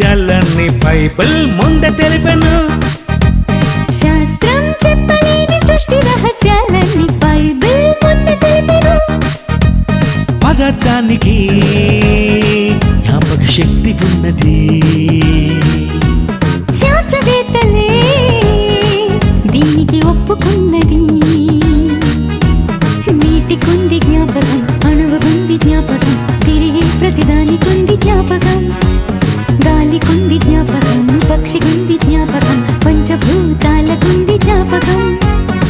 రహస్యాలన్నీ 0.00 0.68
Bible 0.84 1.52
ముందే 1.52 1.88
తెలిపెను. 1.88 2.52
శాస్త్రం 3.92 4.64
చెప్పలేని 4.64 5.60
సృష్టి 5.66 5.94
రహస్యాలన్నీ 5.94 7.06
బైబిల్ 7.18 7.84
ముందు 8.04 8.34
తెలిపెను. 8.40 8.94
పదార్థానికి 10.44 11.36
జ్ఞాపక 12.96 13.44
శక్తి 13.50 13.96
ఉన్నది. 14.04 14.60
జ్ఞాపకం 31.50 31.62
పక్షికుంది 31.62 31.98
జ్ఞాపకం 31.98 32.58
పంచభూతాలకుంది 32.84 34.38
జ్ఞాపకం. 34.38 35.18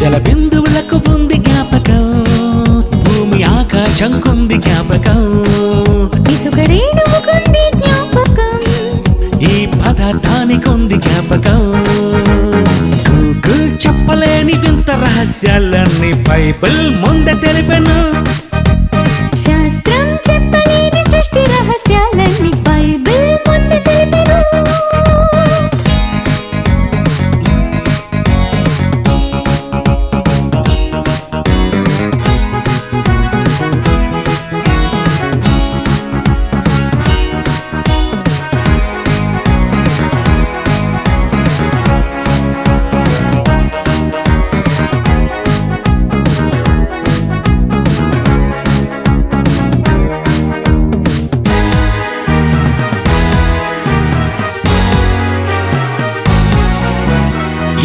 జల 0.00 0.18
బిందువులకు 0.18 1.12
ఉంది 1.12 1.34
జ్ఞాపకం 1.34 2.24
భూమి 3.04 3.42
ఆకాశంకుంది 3.42 4.56
జ్ఞాపకం. 4.56 5.42
ఇసుక 6.34 6.58
రేణువుకుంది 6.58 7.64
జ్ఞాపకం. 7.76 8.54
ఈ 9.42 9.66
పదార్థానికి 9.66 10.70
ఉంది 10.70 10.94
జ్ఞాపకం. 10.94 11.60
గూగుల్ 13.08 13.86
చెప్పలేని 13.86 14.52
వింత 14.52 14.90
రహస్యాలన్నీ 14.90 16.12
బైబిల్ 16.12 16.96
ముందే 16.96 17.32
తెలిపెను 17.32 17.63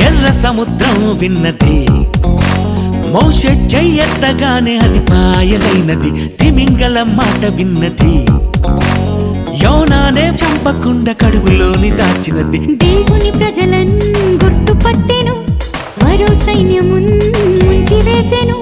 ఎర్ర 0.01 0.31
సముద్రం 0.31 1.17
విన్నది. 1.17 1.87
మోష 3.11 3.45
చెయ్యెత్తగానే 3.45 4.77
అది 4.77 4.99
పాయలైనది. 4.99 6.27
తిమింగల 6.27 7.03
మాట 7.03 7.45
విన్నది. 7.45 8.15
యోనానే 9.65 10.29
చంపకుండా 10.29 11.11
కడుపులోని 11.11 11.91
దాచినది. 11.91 12.75
దేవుని 12.75 13.31
ప్రజలన్ 13.31 14.01
గుర్తుపట్టెను. 14.43 15.35
మరో 16.03 16.35
సైన్యమున్ 16.35 17.21
ముంచివేసెను 17.65 18.55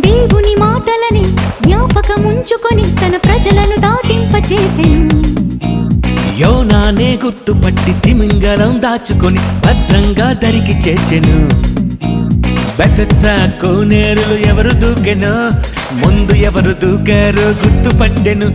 దేవుని 0.00 0.56
మాటలని 0.60 1.24
జ్ఞాపకముంచుకొని 1.64 2.82
తన 2.82 3.16
ప్రజలను 3.16 3.80
దాటింపచేసెను. 3.80 5.22
యోనానే 6.38 7.18
గుర్తుపట్టి 7.24 7.92
తిమింగలం 8.04 8.82
దాచుకొని 8.82 9.38
భద్రంగా 9.38 10.32
దరికి 10.32 10.72
చేర్చెను. 10.72 11.48
బెతత్సా 12.78 13.52
కోనేరులు 13.62 14.34
ఎవరు 14.48 14.70
దూకెను? 14.70 15.50
ముందు 15.94 16.32
ఎవరు 16.32 16.72
దూకారో 16.72 17.48
గుర్తుపట్టెను. 17.48 18.48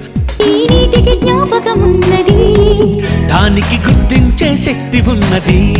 దానికి 3.28 3.76
గుర్తించే 3.76 4.58
శక్తి 4.58 5.02
ఉన్నది. 5.10 5.76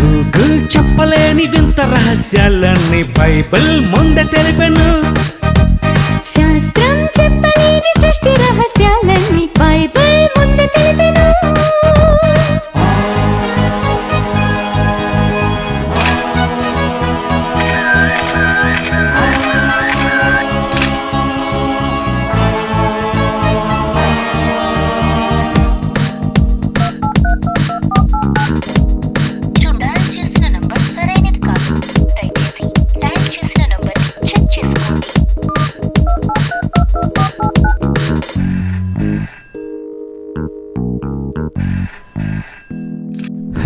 గూగుల్ 0.00 0.60
చెప్పలేని 0.60 1.42
వింత 1.42 1.80
రహస్యాలన్నీ 1.80 3.02
బైబిల్ 3.02 3.86
ముందే 3.86 4.22
తెలిపెను. 4.22 5.03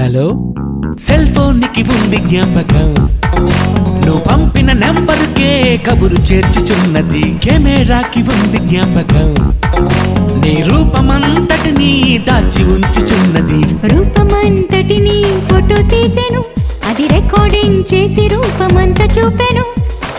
హలో? 0.08 0.54
సెల్ 1.06 1.34
ఫోన్కి 1.34 1.82
ఉంది 1.82 2.16
జ్ఞాపకం. 2.16 2.94
నువ్వు 4.06 4.20
పంపిన 4.20 4.72
నెంబర్కే 4.72 5.80
కబురు 5.90 6.14
చేర్చుచున్నది 6.14 7.38
కెమెరాకి 7.42 8.22
ఉంది 8.22 8.58
జ్ఞాపకం. 8.58 9.34
నీ 10.42 10.64
రూపమంతటిని 10.68 12.24
దాచి 12.28 12.64
ఉంచుచున్నది. 12.64 13.88
రూపమంతటిని 13.94 15.22
ఫోటో 15.22 15.88
తీసెను. 15.88 16.44
అది 16.88 17.08
రికార్డింగ్ 17.08 17.84
చేసి 17.94 18.28
రూపమంతా 18.28 19.04
చూపెను. 19.04 19.64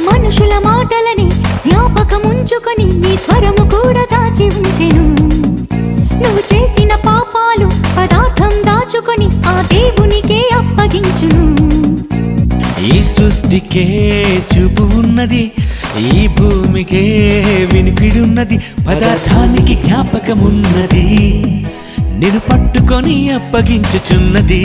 మనుషుల 0.01 0.51
మాటలని 0.65 1.31
జ్ఞాపకముంచుకొని 1.31 2.85
నీ 2.85 3.17
స్వరము 3.17 3.69
కూడా 3.69 4.05
దాచి 4.11 4.45
ఉంచెను. 4.49 5.15
నువ్వు 6.23 6.55
చేసిన 6.55 6.89
పాప 7.07 7.28
పదార్థం 8.89 9.01
దాచుకొని 9.01 9.27
ఆ 9.47 9.61
దేవునికే 9.61 10.49
అప్పగించును. 10.53 11.45
ఈ 12.81 13.01
సృష్టికే 13.03 13.85
చూపు 14.53 14.81
ఉన్నది 14.81 15.51
ఈ 15.99 16.27
భూమికే 16.27 17.03
వినికిడున్నది 17.73 18.57
పదార్థానికి 18.87 19.75
జ్ఞాపకమున్నది. 19.75 21.05
నేను 22.11 22.39
పట్టుకొని 22.39 23.29
అప్పగించుచున్నది. 23.29 24.63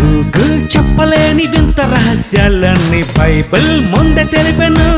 గూగుల్ 0.00 0.56
చెప్పలేని 0.76 1.46
వింత 1.46 1.80
రహస్యాలన్నీ 1.80 3.02
బైబిల్ 3.18 3.86
ముందే 3.88 4.24
తెలిపెను. 4.24 4.88